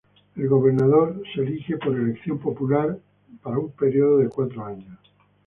[0.35, 2.97] El gobernador es elegido por elección popular
[3.43, 4.97] para un período de cuatro años.